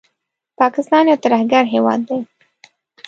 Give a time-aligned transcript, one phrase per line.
[0.59, 2.19] پاکستان یو ترهګر هېواد دی